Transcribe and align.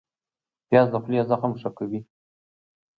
پیاز 0.67 0.87
د 0.91 0.95
خولې 1.03 1.21
زخم 1.29 1.51
ښه 1.61 1.69
کوي 1.77 1.99